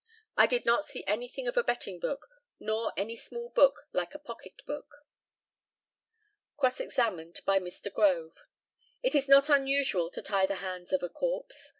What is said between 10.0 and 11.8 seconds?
to tie the hands of a corpse.